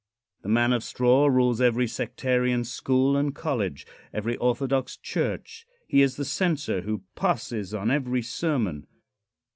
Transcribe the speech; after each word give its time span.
The 0.41 0.49
man 0.49 0.73
of 0.73 0.83
straw 0.83 1.27
rules 1.27 1.61
every 1.61 1.85
sectarian 1.85 2.63
school 2.63 3.15
and 3.15 3.35
college 3.35 3.85
every 4.11 4.35
orthodox 4.35 4.97
church. 4.97 5.67
He 5.87 6.01
is 6.01 6.15
the 6.15 6.25
censor 6.25 6.81
who 6.81 7.03
passes 7.13 7.71
on 7.75 7.91
every 7.91 8.23
sermon. 8.23 8.87